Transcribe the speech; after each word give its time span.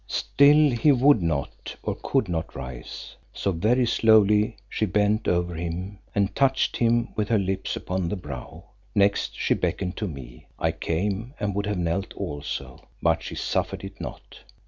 Still 0.07 0.71
he 0.71 0.91
would 0.91 1.21
not, 1.21 1.75
or 1.83 1.95
could 2.01 2.27
not 2.27 2.55
rise, 2.55 3.15
so 3.33 3.51
very 3.51 3.85
slowly 3.85 4.57
she 4.67 4.87
bent 4.87 5.27
over 5.27 5.53
him 5.53 5.99
and 6.15 6.33
touched 6.35 6.77
him 6.77 7.09
with 7.15 7.29
her 7.29 7.37
lips 7.37 7.75
upon 7.75 8.09
the 8.09 8.15
brow. 8.15 8.63
Next 8.95 9.35
she 9.35 9.53
beckoned 9.53 9.95
to 9.97 10.07
me. 10.07 10.47
I 10.57 10.71
came 10.71 11.35
and 11.39 11.53
would 11.53 11.67
have 11.67 11.77
knelt 11.77 12.15
also, 12.15 12.87
but 12.99 13.21
she 13.21 13.35
suffered 13.35 13.83
it 13.83 14.01
not. 14.01 14.39